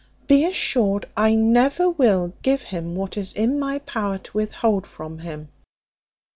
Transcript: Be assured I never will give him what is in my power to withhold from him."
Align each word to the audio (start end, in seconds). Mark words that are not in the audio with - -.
Be 0.25 0.45
assured 0.45 1.07
I 1.15 1.35
never 1.35 1.87
will 1.87 2.33
give 2.41 2.63
him 2.63 2.95
what 2.95 3.17
is 3.17 3.33
in 3.33 3.59
my 3.59 3.77
power 3.77 4.17
to 4.17 4.31
withhold 4.37 4.87
from 4.87 5.19
him." 5.19 5.49